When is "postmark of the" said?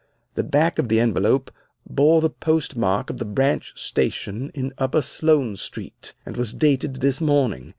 2.31-3.23